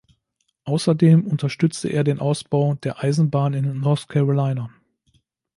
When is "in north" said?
3.53-4.07